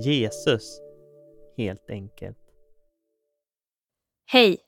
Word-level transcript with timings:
Jesus, 0.00 0.80
helt 1.56 1.90
enkelt. 1.90 2.38
Hej! 4.26 4.58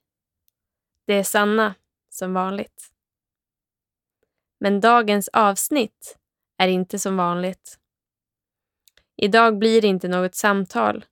Det 1.07 1.15
är 1.15 1.23
Sanna, 1.23 1.75
som 2.09 2.35
vanligt. 2.35 2.89
Men 4.61 4.81
dagens 4.81 5.29
avsnitt 5.29 6.19
är 6.59 6.69
inte 6.69 6.99
som 6.99 7.17
vanligt. 7.17 7.79
Idag 9.17 9.59
blir 9.59 9.81
det 9.81 9.89
inte 9.89 10.09
något 10.09 10.35
samtal 10.35 11.05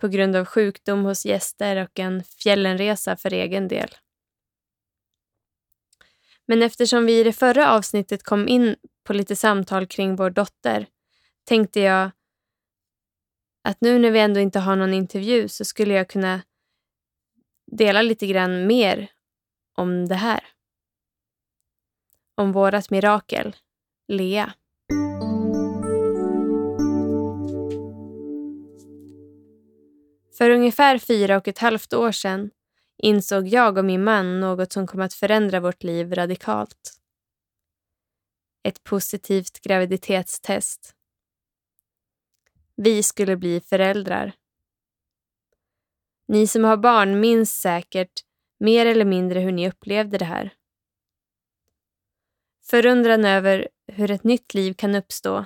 på 0.00 0.08
grund 0.08 0.36
av 0.36 0.44
sjukdom 0.44 1.04
hos 1.04 1.26
gäster 1.26 1.76
och 1.76 1.98
en 1.98 2.24
fjällenresa 2.24 3.16
för 3.16 3.32
egen 3.32 3.68
del. 3.68 3.90
Men 6.46 6.62
eftersom 6.62 7.06
vi 7.06 7.20
i 7.20 7.24
det 7.24 7.32
förra 7.32 7.70
avsnittet 7.70 8.22
kom 8.22 8.48
in 8.48 8.76
på 9.04 9.12
lite 9.12 9.36
samtal 9.36 9.86
kring 9.86 10.16
vår 10.16 10.30
dotter 10.30 10.86
tänkte 11.44 11.80
jag 11.80 12.10
att 13.64 13.80
nu 13.80 13.98
när 13.98 14.10
vi 14.10 14.18
ändå 14.18 14.40
inte 14.40 14.58
har 14.58 14.76
någon 14.76 14.94
intervju 14.94 15.48
så 15.48 15.64
skulle 15.64 15.94
jag 15.94 16.08
kunna 16.08 16.42
dela 17.72 18.02
lite 18.02 18.26
grann 18.26 18.66
mer 18.66 19.10
om 19.76 20.08
det 20.08 20.14
här. 20.14 20.40
Om 22.34 22.52
vårat 22.52 22.90
mirakel, 22.90 23.56
Lea. 24.08 24.54
För 30.38 30.50
ungefär 30.50 30.98
fyra 30.98 31.36
och 31.36 31.48
ett 31.48 31.58
halvt 31.58 31.92
år 31.92 32.12
sedan 32.12 32.50
insåg 32.98 33.48
jag 33.48 33.78
och 33.78 33.84
min 33.84 34.04
man 34.04 34.40
något 34.40 34.72
som 34.72 34.86
kom 34.86 35.00
att 35.00 35.14
förändra 35.14 35.60
vårt 35.60 35.82
liv 35.82 36.14
radikalt. 36.14 37.00
Ett 38.62 38.84
positivt 38.84 39.60
graviditetstest. 39.60 40.94
Vi 42.76 43.02
skulle 43.02 43.36
bli 43.36 43.60
föräldrar. 43.60 44.32
Ni 46.28 46.46
som 46.46 46.64
har 46.64 46.76
barn 46.76 47.20
minns 47.20 47.60
säkert 47.60 48.24
mer 48.58 48.86
eller 48.86 49.04
mindre 49.04 49.40
hur 49.40 49.52
ni 49.52 49.68
upplevde 49.68 50.18
det 50.18 50.24
här. 50.24 50.54
Förundran 52.62 53.24
över 53.24 53.68
hur 53.86 54.10
ett 54.10 54.24
nytt 54.24 54.54
liv 54.54 54.74
kan 54.74 54.94
uppstå. 54.94 55.44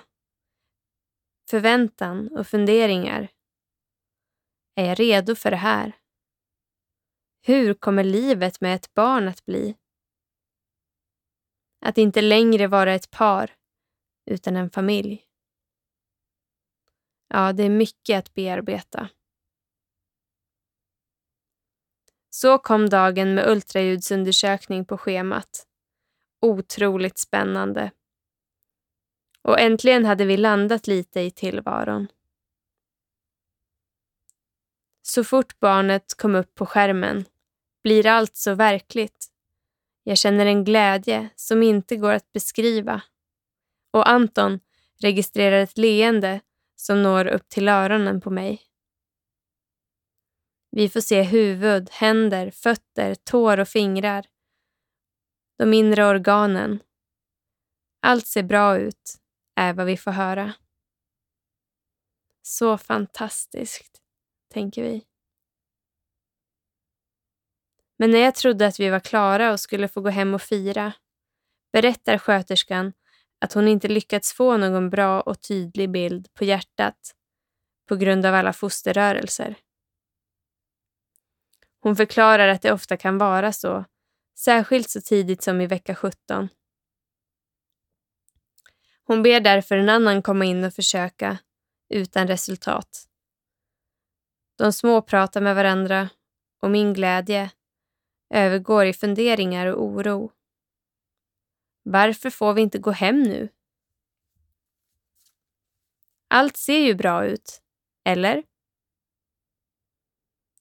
Förväntan 1.51 2.29
och 2.39 2.47
funderingar. 2.47 3.29
Är 4.75 4.85
jag 4.85 5.01
redo 5.01 5.35
för 5.35 5.51
det 5.51 5.57
här? 5.57 5.93
Hur 7.41 7.75
kommer 7.75 8.05
livet 8.05 8.61
med 8.61 8.75
ett 8.75 8.95
barn 8.95 9.29
att 9.29 9.45
bli? 9.45 9.77
Att 11.81 11.99
inte 11.99 12.21
längre 12.21 12.67
vara 12.67 12.95
ett 12.95 13.11
par, 13.11 13.57
utan 14.31 14.57
en 14.57 14.71
familj. 14.71 15.28
Ja, 17.29 17.53
det 17.53 17.63
är 17.63 17.71
mycket 17.71 18.19
att 18.19 18.35
bearbeta. 18.35 19.09
Så 22.31 22.59
kom 22.59 22.89
dagen 22.89 23.35
med 23.35 23.49
ultraljudsundersökning 23.49 24.85
på 24.85 24.99
schemat. 24.99 25.67
Otroligt 26.41 27.19
spännande. 27.19 27.91
Och 29.43 29.61
äntligen 29.61 30.05
hade 30.05 30.25
vi 30.25 30.37
landat 30.37 30.87
lite 30.87 31.21
i 31.21 31.31
tillvaron. 31.31 32.09
Så 35.03 35.25
fort 35.25 35.59
barnet 35.61 36.15
kom 36.17 36.35
upp 36.35 36.55
på 36.55 36.67
skärmen 36.67 37.25
blir 37.83 38.07
allt 38.07 38.37
så 38.37 38.55
verkligt. 38.55 39.27
Jag 40.03 40.19
känner 40.19 40.47
en 40.47 40.65
glädje 40.65 41.29
som 41.37 41.63
inte 41.63 41.97
går 41.97 42.13
att 42.13 42.33
beskriva. 42.33 43.03
Och 43.91 44.09
Anton 44.09 44.61
registrerar 45.01 45.61
ett 45.61 45.79
leende 45.79 46.41
som 46.81 47.03
når 47.03 47.27
upp 47.27 47.49
till 47.49 47.69
öronen 47.69 48.21
på 48.21 48.31
mig. 48.31 48.63
Vi 50.71 50.89
får 50.89 51.01
se 51.01 51.23
huvud, 51.23 51.91
händer, 51.91 52.51
fötter, 52.51 53.15
tår 53.15 53.61
och 53.61 53.69
fingrar. 53.69 54.27
De 55.59 55.75
inre 55.75 56.07
organen. 56.07 56.83
Allt 58.01 58.27
ser 58.27 58.43
bra 58.43 58.79
ut, 58.79 59.19
är 59.55 59.73
vad 59.73 59.87
vi 59.87 59.97
får 59.97 60.11
höra. 60.11 60.53
Så 62.43 62.79
fantastiskt, 62.79 64.03
tänker 64.53 64.83
vi. 64.83 65.05
Men 67.97 68.11
när 68.11 68.19
jag 68.19 68.35
trodde 68.35 68.67
att 68.67 68.81
vi 68.81 68.89
var 68.89 69.01
klara 69.01 69.53
och 69.53 69.61
skulle 69.61 69.89
få 69.89 70.01
gå 70.01 70.09
hem 70.09 70.35
och 70.35 70.43
fira 70.43 70.93
berättar 71.73 72.19
sköterskan 72.19 72.93
att 73.41 73.53
hon 73.53 73.69
inte 73.69 73.89
lyckats 73.89 74.33
få 74.33 74.57
någon 74.57 74.91
bra 74.91 75.21
och 75.21 75.41
tydlig 75.41 75.91
bild 75.91 76.35
på 76.35 76.45
hjärtat 76.45 77.15
på 77.89 77.97
grund 77.97 78.27
av 78.27 78.35
alla 78.35 78.53
fosterrörelser. 78.53 79.55
Hon 81.81 81.97
förklarar 81.97 82.49
att 82.49 82.63
det 82.63 82.73
ofta 82.73 82.97
kan 82.97 83.19
vara 83.19 83.53
så, 83.53 83.85
särskilt 84.39 84.91
så 84.91 85.01
tidigt 85.01 85.43
som 85.43 85.61
i 85.61 85.67
vecka 85.67 85.95
17. 85.95 86.49
Hon 89.05 89.23
ber 89.23 89.41
därför 89.41 89.77
en 89.77 89.89
annan 89.89 90.23
komma 90.23 90.45
in 90.45 90.65
och 90.65 90.75
försöka, 90.75 91.39
utan 91.89 92.27
resultat. 92.27 93.05
De 94.59 94.73
små 94.73 95.03
pratar 95.03 95.41
med 95.41 95.55
varandra 95.55 96.09
och 96.63 96.71
min 96.71 96.95
glädje 96.95 97.51
övergår 98.35 98.87
i 98.87 98.93
funderingar 98.93 99.67
och 99.67 99.85
oro. 99.85 100.33
Varför 101.91 102.31
får 102.31 102.55
vi 102.55 102.63
inte 102.63 102.79
gå 102.79 102.91
hem 102.91 103.23
nu? 103.23 103.49
Allt 106.29 106.57
ser 106.57 106.79
ju 106.79 106.95
bra 106.95 107.27
ut, 107.27 107.63
eller? 108.05 108.45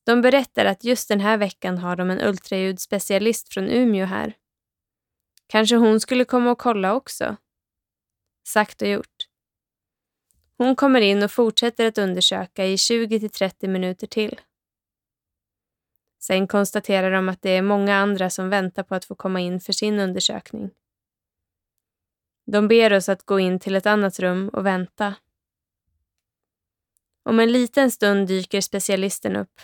De 0.04 0.22
berättar 0.22 0.66
att 0.66 0.84
just 0.84 1.10
den 1.10 1.20
här 1.20 1.38
veckan 1.38 1.78
har 1.78 1.96
de 1.96 2.10
en 2.10 2.22
ultraljudsspecialist 2.22 3.54
från 3.54 3.70
Umeå 3.70 4.06
här. 4.06 4.34
Kanske 5.48 5.76
hon 5.76 6.00
skulle 6.00 6.26
komma 6.26 6.52
och 6.52 6.58
kolla 6.58 6.94
också. 6.94 7.36
Sagt 8.48 8.82
och 8.82 8.88
gjort. 8.88 9.28
Hon 10.58 10.76
kommer 10.76 11.02
in 11.02 11.24
och 11.24 11.32
fortsätter 11.32 11.88
att 11.88 11.98
undersöka 11.98 12.66
i 12.66 12.78
20 12.78 13.30
30 13.30 13.68
minuter 13.68 14.08
till. 14.08 14.42
Sen 16.20 16.48
konstaterar 16.48 17.12
de 17.12 17.30
att 17.30 17.42
det 17.42 17.50
är 17.50 17.62
många 17.62 17.96
andra 17.96 18.30
som 18.30 18.50
väntar 18.50 18.84
på 18.84 18.96
att 18.96 19.06
få 19.06 19.16
komma 19.16 19.40
in 19.40 19.60
för 19.60 19.74
sin 19.74 20.00
undersökning. 20.00 20.72
De 22.52 22.68
ber 22.68 22.94
oss 22.94 23.10
att 23.10 23.26
gå 23.26 23.40
in 23.40 23.60
till 23.60 23.76
ett 23.76 23.86
annat 23.86 24.20
rum 24.20 24.50
och 24.50 24.66
vänta. 24.66 25.16
Om 27.24 27.40
en 27.40 27.52
liten 27.52 27.92
stund 27.92 28.28
dyker 28.28 28.62
specialisten 28.62 29.36
upp. 29.36 29.62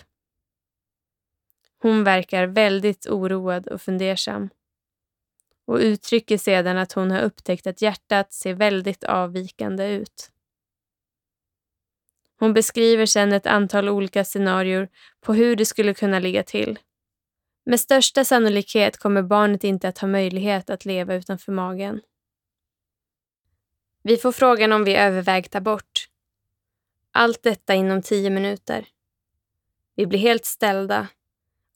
Hon 1.77 2.03
verkar 2.03 2.47
väldigt 2.47 3.07
oroad 3.07 3.67
och 3.67 3.81
fundersam 3.81 4.49
och 5.65 5.77
uttrycker 5.77 6.37
sedan 6.37 6.77
att 6.77 6.91
hon 6.91 7.11
har 7.11 7.21
upptäckt 7.21 7.67
att 7.67 7.81
hjärtat 7.81 8.33
ser 8.33 8.53
väldigt 8.53 9.03
avvikande 9.03 9.87
ut. 9.87 10.31
Hon 12.39 12.53
beskriver 12.53 13.05
sedan 13.05 13.33
ett 13.33 13.47
antal 13.47 13.89
olika 13.89 14.25
scenarier 14.25 14.89
på 15.21 15.33
hur 15.33 15.55
det 15.55 15.65
skulle 15.65 15.93
kunna 15.93 16.19
ligga 16.19 16.43
till. 16.43 16.79
Med 17.65 17.79
största 17.79 18.25
sannolikhet 18.25 18.97
kommer 18.97 19.21
barnet 19.21 19.63
inte 19.63 19.87
att 19.87 19.97
ha 19.97 20.07
möjlighet 20.07 20.69
att 20.69 20.85
leva 20.85 21.15
utanför 21.15 21.51
magen. 21.51 22.01
Vi 24.05 24.17
får 24.17 24.31
frågan 24.31 24.71
om 24.71 24.83
vi 24.83 24.95
övervägt 24.95 25.55
abort. 25.55 26.09
Allt 27.11 27.43
detta 27.43 27.75
inom 27.75 28.01
tio 28.01 28.29
minuter. 28.29 28.87
Vi 29.95 30.05
blir 30.05 30.19
helt 30.19 30.45
ställda 30.45 31.07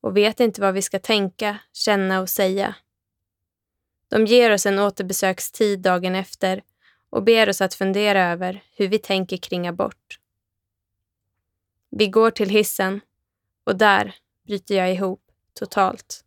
och 0.02 0.18
vet 0.18 0.40
inte 0.40 0.62
vad 0.62 0.74
vi 0.74 0.82
ska 0.82 1.00
tänka, 1.00 1.58
känna 1.74 2.22
och 2.22 2.30
säga. 2.30 2.76
De 4.10 4.26
ger 4.26 4.52
oss 4.52 4.66
en 4.66 4.80
återbesökstid 4.80 5.80
dagen 5.80 6.16
efter 6.16 6.64
och 7.10 7.24
ber 7.24 7.50
oss 7.50 7.62
att 7.62 7.74
fundera 7.74 8.32
över 8.32 8.64
hur 8.76 8.88
vi 8.88 9.00
tänker 9.00 9.38
kring 9.38 9.68
abort. 9.68 10.20
Vi 11.90 12.08
går 12.08 12.32
till 12.32 12.50
hissen 12.50 13.02
och 13.64 13.78
där 13.78 14.16
bryter 14.48 14.76
jag 14.76 14.94
ihop 14.94 15.22
totalt. 15.54 16.27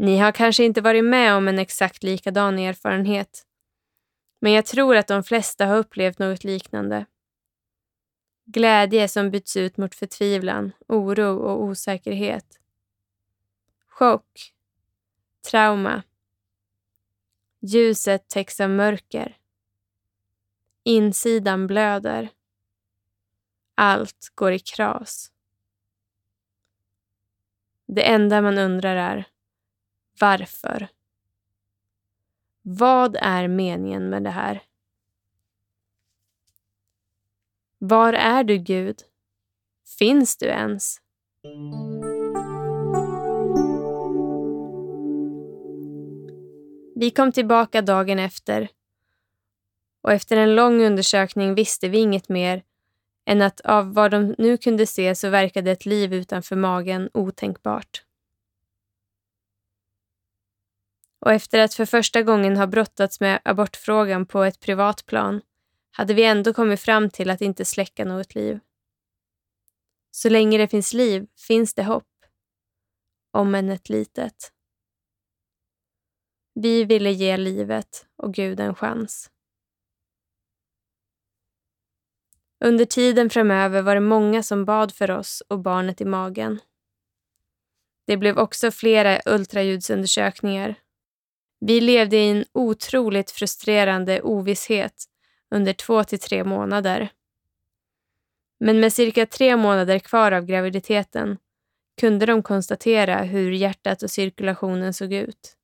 Ni 0.00 0.18
har 0.18 0.32
kanske 0.32 0.64
inte 0.64 0.80
varit 0.80 1.04
med 1.04 1.34
om 1.34 1.48
en 1.48 1.58
exakt 1.58 2.02
likadan 2.02 2.58
erfarenhet. 2.58 3.46
Men 4.38 4.52
jag 4.52 4.66
tror 4.66 4.96
att 4.96 5.06
de 5.06 5.24
flesta 5.24 5.66
har 5.66 5.76
upplevt 5.76 6.18
något 6.18 6.44
liknande. 6.44 7.06
Glädje 8.44 9.08
som 9.08 9.30
byts 9.30 9.56
ut 9.56 9.76
mot 9.76 9.94
förtvivlan, 9.94 10.72
oro 10.88 11.38
och 11.38 11.62
osäkerhet. 11.62 12.60
Chock. 13.86 14.52
Trauma. 15.50 16.02
Ljuset 17.60 18.28
täcks 18.28 18.60
av 18.60 18.70
mörker. 18.70 19.36
Insidan 20.82 21.66
blöder. 21.66 22.28
Allt 23.74 24.32
går 24.34 24.52
i 24.52 24.58
kras. 24.58 25.32
Det 27.86 28.08
enda 28.08 28.42
man 28.42 28.58
undrar 28.58 28.96
är 28.96 29.26
varför? 30.20 30.88
Vad 32.62 33.16
är 33.16 33.48
meningen 33.48 34.10
med 34.10 34.22
det 34.22 34.30
här? 34.30 34.62
Var 37.78 38.12
är 38.12 38.44
du, 38.44 38.58
Gud? 38.58 38.96
Finns 39.98 40.36
du 40.36 40.46
ens? 40.46 40.96
Vi 46.96 47.10
kom 47.10 47.32
tillbaka 47.32 47.82
dagen 47.82 48.18
efter 48.18 48.68
och 50.02 50.12
efter 50.12 50.36
en 50.36 50.54
lång 50.54 50.82
undersökning 50.82 51.54
visste 51.54 51.88
vi 51.88 51.98
inget 51.98 52.28
mer 52.28 52.62
än 53.26 53.42
att 53.42 53.60
av 53.60 53.94
vad 53.94 54.10
de 54.10 54.34
nu 54.38 54.56
kunde 54.56 54.86
se 54.86 55.14
så 55.14 55.28
verkade 55.28 55.70
ett 55.70 55.86
liv 55.86 56.14
utanför 56.14 56.56
magen 56.56 57.10
otänkbart. 57.14 58.04
Och 61.20 61.32
efter 61.32 61.58
att 61.58 61.74
för 61.74 61.86
första 61.86 62.22
gången 62.22 62.56
ha 62.56 62.66
brottats 62.66 63.20
med 63.20 63.40
abortfrågan 63.44 64.26
på 64.26 64.42
ett 64.42 64.60
privat 64.60 65.06
plan 65.06 65.40
hade 65.90 66.14
vi 66.14 66.24
ändå 66.24 66.54
kommit 66.54 66.80
fram 66.80 67.10
till 67.10 67.30
att 67.30 67.40
inte 67.40 67.64
släcka 67.64 68.04
något 68.04 68.34
liv. 68.34 68.60
Så 70.10 70.28
länge 70.28 70.58
det 70.58 70.68
finns 70.68 70.92
liv 70.92 71.26
finns 71.36 71.74
det 71.74 71.84
hopp. 71.84 72.06
Om 73.32 73.54
än 73.54 73.70
ett 73.70 73.88
litet. 73.88 74.52
Vi 76.54 76.84
ville 76.84 77.10
ge 77.10 77.36
livet 77.36 78.06
och 78.16 78.34
Gud 78.34 78.60
en 78.60 78.74
chans. 78.74 79.30
Under 82.64 82.84
tiden 82.84 83.30
framöver 83.30 83.82
var 83.82 83.94
det 83.94 84.00
många 84.00 84.42
som 84.42 84.64
bad 84.64 84.94
för 84.94 85.10
oss 85.10 85.42
och 85.48 85.58
barnet 85.58 86.00
i 86.00 86.04
magen. 86.04 86.60
Det 88.06 88.16
blev 88.16 88.38
också 88.38 88.70
flera 88.70 89.20
ultraljudsundersökningar. 89.26 90.74
Vi 91.60 91.80
levde 91.80 92.16
i 92.16 92.30
en 92.30 92.44
otroligt 92.52 93.30
frustrerande 93.30 94.22
ovisshet 94.22 95.04
under 95.50 95.72
två 95.72 96.04
till 96.04 96.20
tre 96.20 96.44
månader. 96.44 97.08
Men 98.60 98.80
med 98.80 98.92
cirka 98.92 99.26
tre 99.26 99.56
månader 99.56 99.98
kvar 99.98 100.32
av 100.32 100.44
graviditeten 100.44 101.38
kunde 102.00 102.26
de 102.26 102.42
konstatera 102.42 103.22
hur 103.22 103.52
hjärtat 103.52 104.02
och 104.02 104.10
cirkulationen 104.10 104.94
såg 104.94 105.12
ut. 105.12 105.56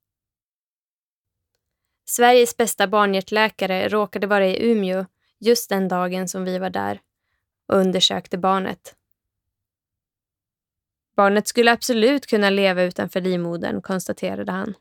Sveriges 2.05 2.57
bästa 2.57 2.87
barnhjärtläkare 2.87 3.89
råkade 3.89 4.27
vara 4.27 4.47
i 4.47 4.71
Umeå 4.71 5.05
just 5.39 5.69
den 5.69 5.87
dagen 5.87 6.27
som 6.27 6.43
vi 6.43 6.57
var 6.57 6.69
där 6.69 7.01
och 7.67 7.77
undersökte 7.77 8.37
barnet. 8.37 8.95
Barnet 11.15 11.47
skulle 11.47 11.71
absolut 11.71 12.27
kunna 12.27 12.49
leva 12.49 12.83
utanför 12.83 13.21
livmodern, 13.21 13.81
konstaterade 13.81 14.51
han. 14.51 14.73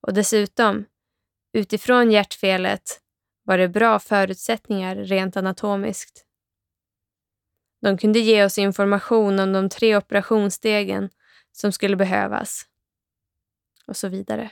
Och 0.00 0.14
dessutom, 0.14 0.84
utifrån 1.52 2.10
hjärtfelet 2.10 3.00
var 3.42 3.58
det 3.58 3.68
bra 3.68 3.98
förutsättningar 3.98 4.96
rent 4.96 5.36
anatomiskt. 5.36 6.26
De 7.80 7.98
kunde 7.98 8.18
ge 8.18 8.44
oss 8.44 8.58
information 8.58 9.38
om 9.38 9.52
de 9.52 9.68
tre 9.68 9.96
operationsstegen 9.96 11.10
som 11.52 11.72
skulle 11.72 11.96
behövas 11.96 12.66
och 13.86 13.96
så 13.96 14.08
vidare. 14.08 14.50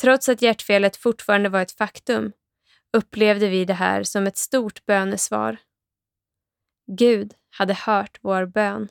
Trots 0.00 0.28
att 0.28 0.42
hjärtfelet 0.42 0.96
fortfarande 0.96 1.48
var 1.48 1.62
ett 1.62 1.72
faktum 1.72 2.32
upplevde 2.92 3.48
vi 3.48 3.64
det 3.64 3.74
här 3.74 4.02
som 4.02 4.26
ett 4.26 4.36
stort 4.36 4.86
bönesvar. 4.86 5.56
Gud 6.86 7.34
hade 7.50 7.74
hört 7.74 8.18
vår 8.22 8.46
bön. 8.46 8.88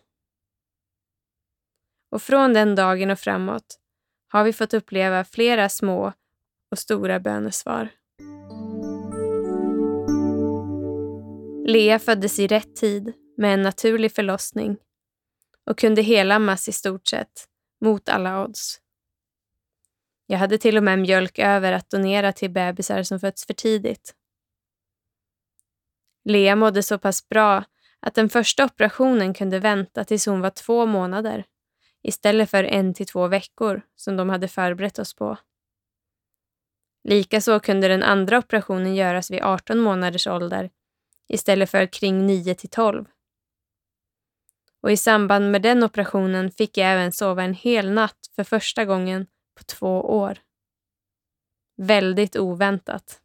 Och 2.18 2.22
från 2.22 2.54
den 2.54 2.76
dagen 2.76 3.12
och 3.12 3.20
framåt 3.20 3.80
har 4.28 4.44
vi 4.44 4.54
fått 4.54 4.74
uppleva 4.74 5.24
flera 5.24 5.70
små 5.70 6.14
och 6.72 6.80
stora 6.80 7.20
bönesvar. 7.20 7.90
Lea 11.68 12.00
föddes 12.00 12.40
i 12.40 12.48
rätt 12.48 12.76
tid 12.76 13.14
med 13.38 13.54
en 13.54 13.62
naturlig 13.62 14.12
förlossning 14.12 14.78
och 15.66 15.78
kunde 15.78 16.02
helammas 16.02 16.68
i 16.68 16.72
stort 16.72 17.08
sett, 17.08 17.48
mot 17.82 18.10
alla 18.10 18.44
odds. 18.44 18.80
Jag 20.28 20.38
hade 20.38 20.58
till 20.58 20.78
och 20.78 20.84
med 20.84 21.00
mjölk 21.00 21.40
över 21.40 21.72
att 21.72 21.90
donera 21.90 22.34
till 22.34 22.52
bebisar 22.52 23.04
som 23.04 23.20
fötts 23.20 23.46
för 23.46 23.54
tidigt. 23.54 24.16
Lea 26.26 26.56
mådde 26.56 26.84
så 26.84 27.00
pass 27.00 27.30
bra 27.30 27.64
att 28.00 28.16
den 28.16 28.30
första 28.30 28.66
operationen 28.66 29.34
kunde 29.34 29.60
vänta 29.60 30.04
tills 30.04 30.26
hon 30.26 30.42
var 30.42 30.50
två 30.50 30.86
månader 30.86 31.46
istället 32.04 32.50
för 32.50 32.64
en 32.64 32.94
till 32.94 33.08
två 33.08 33.28
veckor 33.28 33.82
som 33.96 34.18
de 34.18 34.30
hade 34.30 34.48
förberett 34.48 35.00
oss 35.00 35.14
på. 35.14 35.38
Likaså 37.04 37.60
kunde 37.60 37.88
den 37.88 38.04
andra 38.04 38.38
operationen 38.38 38.96
göras 38.96 39.32
vid 39.32 39.42
18 39.42 39.80
månaders 39.80 40.28
ålder 40.28 40.70
istället 41.28 41.70
för 41.70 41.86
kring 41.86 42.26
9 42.26 42.56
till 42.56 42.70
12. 42.70 43.06
Och 44.82 44.92
i 44.92 44.98
samband 44.98 45.52
med 45.52 45.62
den 45.62 45.84
operationen 45.84 46.52
fick 46.52 46.78
jag 46.78 46.92
även 46.92 47.12
sova 47.12 47.44
en 47.44 47.54
hel 47.54 47.92
natt 47.92 48.30
för 48.36 48.44
första 48.44 48.86
gången 48.86 49.28
på 49.58 49.64
två 49.64 50.02
år. 50.02 50.38
Väldigt 51.78 52.36
oväntat. 52.36 53.22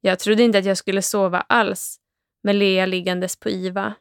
Jag 0.00 0.18
trodde 0.18 0.42
inte 0.42 0.58
att 0.58 0.64
jag 0.64 0.78
skulle 0.78 1.02
sova 1.02 1.40
alls 1.40 2.00
med 2.42 2.56
Lea 2.56 2.86
liggandes 2.86 3.36
på 3.36 3.50
IVA. 3.50 3.94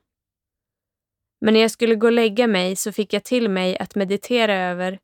Men 1.42 1.54
när 1.54 1.62
jag 1.62 1.72
skulle 1.72 1.96
gå 1.96 2.08
och 2.08 2.14
lägga 2.14 2.48
mig 2.48 2.76
så 2.76 2.92
fick 2.92 3.14
jag 3.14 3.24
till 3.24 3.50
mig 3.50 3.78
att 3.78 3.96
meditera 3.96 4.56
över 4.56 5.00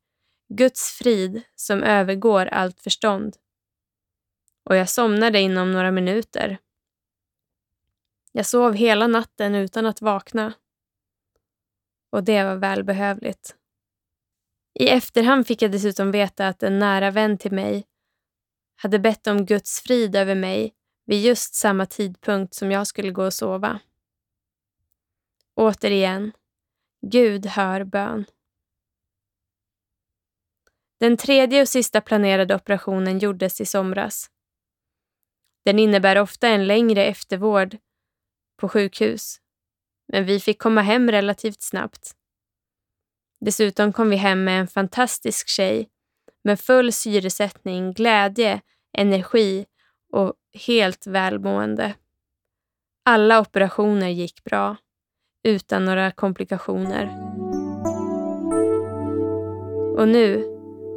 Guds 0.53 0.91
frid 0.91 1.41
som 1.55 1.83
övergår 1.83 2.45
allt 2.45 2.81
förstånd. 2.81 3.35
Och 4.69 4.75
jag 4.75 4.89
somnade 4.89 5.39
inom 5.39 5.71
några 5.71 5.91
minuter. 5.91 6.57
Jag 8.31 8.45
sov 8.45 8.73
hela 8.73 9.07
natten 9.07 9.55
utan 9.55 9.85
att 9.85 10.01
vakna. 10.01 10.53
Och 12.11 12.23
det 12.23 12.43
var 12.43 12.55
välbehövligt. 12.55 13.55
I 14.79 14.89
efterhand 14.89 15.47
fick 15.47 15.61
jag 15.61 15.71
dessutom 15.71 16.11
veta 16.11 16.47
att 16.47 16.63
en 16.63 16.79
nära 16.79 17.11
vän 17.11 17.37
till 17.37 17.51
mig 17.51 17.85
hade 18.75 18.99
bett 18.99 19.27
om 19.27 19.45
Guds 19.45 19.81
frid 19.81 20.15
över 20.15 20.35
mig 20.35 20.73
vid 21.05 21.21
just 21.21 21.55
samma 21.55 21.85
tidpunkt 21.85 22.53
som 22.53 22.71
jag 22.71 22.87
skulle 22.87 23.11
gå 23.11 23.25
och 23.25 23.33
sova. 23.33 23.79
Återigen, 25.55 26.31
Gud 27.01 27.45
hör 27.45 27.83
bön. 27.83 28.25
Den 30.99 31.17
tredje 31.17 31.61
och 31.61 31.69
sista 31.69 32.01
planerade 32.01 32.55
operationen 32.55 33.19
gjordes 33.19 33.61
i 33.61 33.65
somras. 33.65 34.29
Den 35.65 35.79
innebär 35.79 36.17
ofta 36.17 36.47
en 36.47 36.67
längre 36.67 37.05
eftervård 37.05 37.77
på 38.57 38.69
sjukhus, 38.69 39.41
men 40.07 40.25
vi 40.25 40.39
fick 40.39 40.61
komma 40.61 40.81
hem 40.81 41.11
relativt 41.11 41.61
snabbt. 41.61 42.15
Dessutom 43.39 43.93
kom 43.93 44.09
vi 44.09 44.15
hem 44.15 44.43
med 44.43 44.59
en 44.59 44.67
fantastisk 44.67 45.47
tjej 45.47 45.89
med 46.43 46.59
full 46.59 46.93
syresättning, 46.93 47.93
glädje, 47.93 48.61
energi 48.97 49.65
och 50.13 50.33
helt 50.53 51.07
välmående. 51.07 51.95
Alla 53.05 53.39
operationer 53.39 54.09
gick 54.09 54.43
bra, 54.43 54.77
utan 55.45 55.85
några 55.85 56.11
komplikationer. 56.11 57.05
Och 59.97 60.07
nu, 60.07 60.45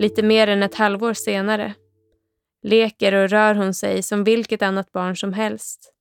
lite 0.01 0.23
mer 0.23 0.49
än 0.49 0.63
ett 0.63 0.75
halvår 0.75 1.15
senare, 1.15 1.75
leker 2.63 3.15
och 3.15 3.29
rör 3.29 3.55
hon 3.55 3.75
sig 3.75 4.03
som 4.03 4.25
vilket 4.25 4.63
annat 4.63 4.93
barn 4.93 5.17
som 5.17 5.33
helst. 5.33 5.93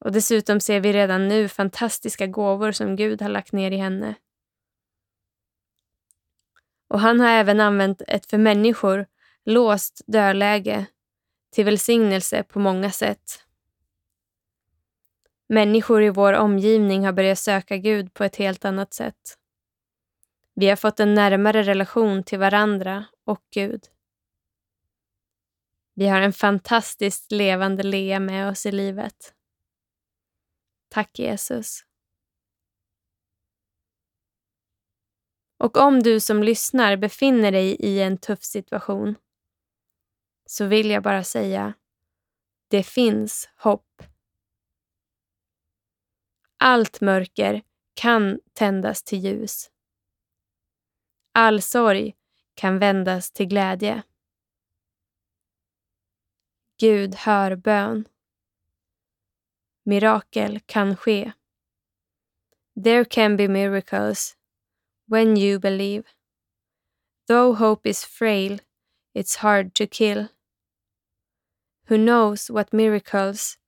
Och 0.00 0.12
dessutom 0.12 0.60
ser 0.60 0.80
vi 0.80 0.92
redan 0.92 1.28
nu 1.28 1.48
fantastiska 1.48 2.26
gåvor 2.26 2.72
som 2.72 2.96
Gud 2.96 3.22
har 3.22 3.28
lagt 3.28 3.52
ner 3.52 3.70
i 3.70 3.76
henne. 3.76 4.14
Och 6.88 7.00
han 7.00 7.20
har 7.20 7.28
även 7.28 7.60
använt 7.60 8.02
ett 8.08 8.26
för 8.26 8.38
människor 8.38 9.06
låst 9.44 10.00
dödläge 10.06 10.86
till 11.52 11.64
välsignelse 11.64 12.42
på 12.42 12.58
många 12.58 12.90
sätt. 12.90 13.45
Människor 15.48 16.02
i 16.02 16.10
vår 16.10 16.32
omgivning 16.32 17.04
har 17.04 17.12
börjat 17.12 17.38
söka 17.38 17.76
Gud 17.76 18.14
på 18.14 18.24
ett 18.24 18.36
helt 18.36 18.64
annat 18.64 18.94
sätt. 18.94 19.38
Vi 20.54 20.68
har 20.68 20.76
fått 20.76 21.00
en 21.00 21.14
närmare 21.14 21.62
relation 21.62 22.22
till 22.22 22.38
varandra 22.38 23.04
och 23.24 23.42
Gud. 23.50 23.84
Vi 25.94 26.06
har 26.06 26.20
en 26.20 26.32
fantastiskt 26.32 27.32
levande 27.32 27.82
Lea 27.82 28.20
med 28.20 28.50
oss 28.50 28.66
i 28.66 28.72
livet. 28.72 29.34
Tack 30.88 31.18
Jesus. 31.18 31.80
Och 35.58 35.76
om 35.76 36.02
du 36.02 36.20
som 36.20 36.42
lyssnar 36.42 36.96
befinner 36.96 37.52
dig 37.52 37.76
i 37.80 38.02
en 38.02 38.18
tuff 38.18 38.42
situation 38.42 39.14
så 40.46 40.64
vill 40.66 40.90
jag 40.90 41.02
bara 41.02 41.24
säga, 41.24 41.74
det 42.68 42.82
finns 42.82 43.48
hopp. 43.56 44.02
Allt 46.58 47.00
mörker 47.00 47.62
kan 47.94 48.40
tändas 48.52 49.02
till 49.02 49.18
ljus. 49.18 49.70
all 51.32 51.62
sorg 51.62 52.14
kan 52.54 52.78
vändas 52.78 53.30
till 53.30 53.46
glädje. 53.46 54.02
Gud 56.80 57.14
hör 57.14 57.56
bön. 57.56 58.08
Mirakel 59.84 60.60
kan 60.66 60.96
ske. 60.96 61.32
There 62.84 63.04
can 63.04 63.36
be 63.36 63.48
miracles 63.48 64.36
when 65.08 65.36
you 65.36 65.58
believe. 65.58 66.04
Though 67.28 67.52
hope 67.58 67.90
is 67.90 68.04
frail, 68.04 68.58
it's 69.14 69.36
hard 69.36 69.74
to 69.74 69.86
kill. 69.86 70.28
Who 71.88 71.98
knows 71.98 72.50
what 72.50 72.72
miracles 72.72 73.58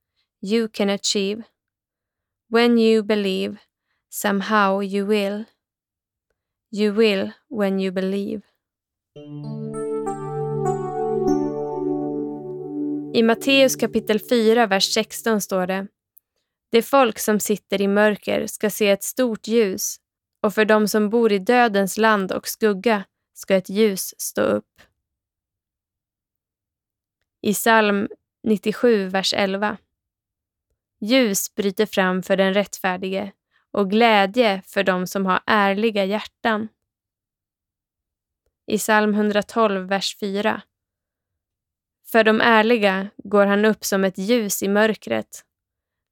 you 0.40 0.68
can 0.68 0.88
achieve? 0.90 1.44
When 2.50 2.78
you 2.78 3.02
believe, 3.02 3.58
somehow 4.10 4.80
you 4.82 5.04
will. 5.04 5.44
You 6.70 6.92
will 6.92 7.32
when 7.48 7.80
you 7.80 7.92
believe. 7.92 8.40
I 13.14 13.22
Matteus 13.22 13.76
kapitel 13.76 14.20
4, 14.30 14.66
vers 14.66 14.94
16 14.94 15.40
står 15.40 15.66
det 15.66 15.86
Det 16.70 16.82
folk 16.82 17.18
som 17.18 17.40
sitter 17.40 17.80
i 17.80 17.88
mörker 17.88 18.46
ska 18.46 18.70
se 18.70 18.88
ett 18.88 19.02
stort 19.02 19.46
ljus 19.46 19.96
och 20.42 20.54
för 20.54 20.64
dem 20.64 20.88
som 20.88 21.10
bor 21.10 21.32
i 21.32 21.38
dödens 21.38 21.98
land 21.98 22.32
och 22.32 22.48
skugga 22.48 23.04
ska 23.34 23.54
ett 23.54 23.68
ljus 23.68 24.14
stå 24.18 24.42
upp. 24.42 24.80
I 27.42 27.54
psalm 27.54 28.08
97, 28.42 29.08
vers 29.08 29.34
11 29.34 29.76
Ljus 31.00 31.54
bryter 31.54 31.86
fram 31.86 32.22
för 32.22 32.36
den 32.36 32.54
rättfärdige 32.54 33.32
och 33.70 33.90
glädje 33.90 34.62
för 34.66 34.84
dem 34.84 35.06
som 35.06 35.26
har 35.26 35.40
ärliga 35.46 36.04
hjärtan. 36.04 36.68
I 38.66 38.78
psalm 38.78 39.14
112, 39.14 39.88
vers 39.88 40.16
4 40.20 40.62
för 42.10 42.24
de 42.24 42.40
ärliga 42.40 43.10
går 43.16 43.46
han 43.46 43.64
upp 43.64 43.84
som 43.84 44.04
ett 44.04 44.18
ljus 44.18 44.62
i 44.62 44.68
mörkret, 44.68 45.44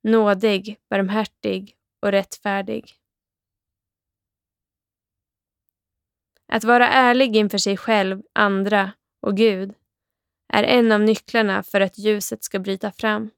nådig, 0.03 0.77
barmhärtig 0.91 1.77
och 2.03 2.11
rättfärdig. 2.11 2.93
Att 6.49 6.65
vara 6.65 6.89
ärlig 6.89 7.37
inför 7.37 7.59
sig 7.59 7.77
själv, 7.77 8.23
andra 8.33 8.93
och 9.21 9.37
Gud 9.37 9.75
är 10.53 10.63
en 10.63 10.93
av 10.93 11.01
nycklarna 11.01 11.63
för 11.63 11.81
att 11.81 11.99
ljuset 11.99 12.45
ska 12.45 12.59
bryta 12.59 12.93
fram. 12.93 13.31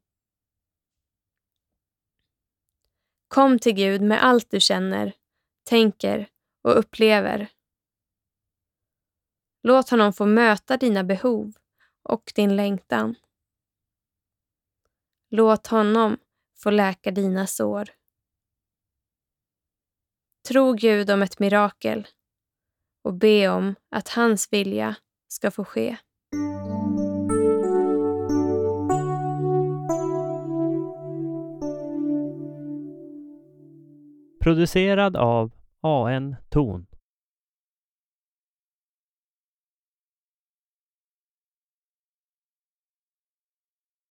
Kom 3.29 3.59
till 3.59 3.73
Gud 3.73 4.03
med 4.03 4.25
allt 4.25 4.51
du 4.51 4.61
känner, 4.61 5.13
tänker 5.65 6.29
och 6.63 6.79
upplever. 6.79 7.49
Låt 9.63 9.91
honom 9.91 10.13
få 10.13 10.27
möta 10.27 10.77
dina 10.77 11.05
behov 11.05 11.53
och 12.03 12.33
din 12.35 12.57
längtan. 12.57 13.15
Låt 15.31 15.67
honom 15.67 16.19
få 16.57 16.71
läka 16.71 17.11
dina 17.11 17.47
sår. 17.47 17.91
Tro 20.49 20.73
Gud 20.73 21.11
om 21.11 21.23
ett 21.23 21.39
mirakel 21.39 22.09
och 23.03 23.15
be 23.15 23.49
om 23.49 23.75
att 23.91 24.09
hans 24.09 24.53
vilja 24.53 24.95
ska 25.29 25.51
få 25.51 25.65
ske. 25.65 25.97
Producerad 34.41 35.17
av 35.17 35.53
AN 35.81 36.37
Ton. 36.49 36.88